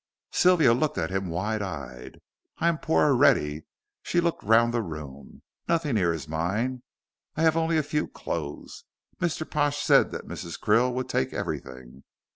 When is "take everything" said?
11.07-12.03